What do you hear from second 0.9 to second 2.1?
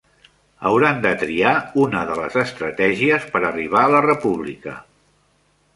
de triar una